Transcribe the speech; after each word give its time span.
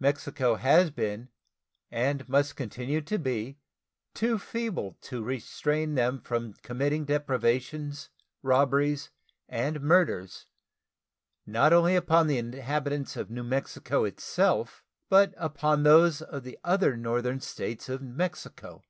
Mexico 0.00 0.54
has 0.54 0.90
been 0.90 1.28
and 1.90 2.26
must 2.30 2.56
continue 2.56 3.02
to 3.02 3.18
be 3.18 3.58
too 4.14 4.38
feeble 4.38 4.96
to 5.02 5.22
restrain 5.22 5.96
them 5.96 6.18
from 6.18 6.54
committing 6.62 7.04
depredations, 7.04 8.08
robberies, 8.40 9.10
and 9.50 9.82
murders, 9.82 10.46
not 11.44 11.74
only 11.74 11.94
upon 11.94 12.26
the 12.26 12.38
inhabitants 12.38 13.16
of 13.18 13.28
New 13.28 13.44
Mexico 13.44 14.04
itself, 14.06 14.82
but 15.10 15.34
upon 15.36 15.82
those 15.82 16.22
of 16.22 16.42
the 16.42 16.58
other 16.64 16.96
northern 16.96 17.38
States 17.42 17.90
of 17.90 18.00
Mexico. 18.00 18.82